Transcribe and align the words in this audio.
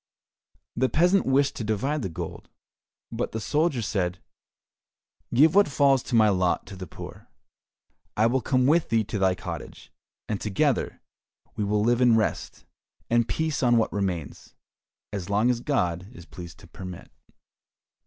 The 0.75 0.89
peasant 0.89 1.27
wished 1.27 1.55
to 1.57 1.63
divide 1.63 2.01
the 2.01 2.09
gold, 2.09 2.49
but 3.11 3.33
the 3.33 3.39
soldier 3.39 3.83
said, 3.83 4.19
"Give 5.31 5.53
what 5.53 5.67
falls 5.67 6.01
to 6.01 6.15
my 6.15 6.27
lot 6.27 6.65
to 6.65 6.75
the 6.75 6.87
poor, 6.87 7.27
I 8.17 8.25
will 8.25 8.41
come 8.41 8.65
with 8.65 8.89
thee 8.89 9.03
to 9.03 9.19
thy 9.19 9.35
cottage, 9.35 9.91
and 10.27 10.41
together 10.41 11.03
we 11.55 11.63
will 11.63 11.83
live 11.83 12.01
in 12.01 12.15
rest 12.17 12.65
and 13.11 13.27
peace 13.27 13.61
on 13.61 13.77
what 13.77 13.93
remains, 13.93 14.55
as 15.13 15.29
long 15.29 15.51
as 15.51 15.59
God 15.59 16.07
is 16.11 16.25
pleased 16.25 16.57
to 16.61 16.67
permit." 16.67 17.11